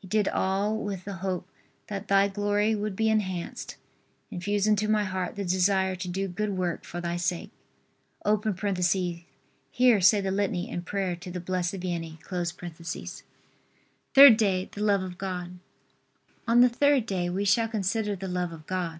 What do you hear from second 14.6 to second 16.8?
THE LOVE OF GOD. On the